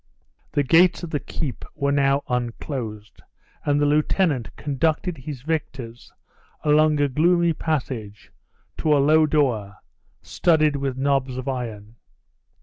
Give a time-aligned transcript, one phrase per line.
[0.53, 3.21] The gates of the keep were now unclosed,
[3.63, 6.11] and the lieutenant conducted his victors
[6.63, 8.31] along a gloomy passage,
[8.79, 9.75] to a low door,
[10.23, 11.97] studded with knobs of iron.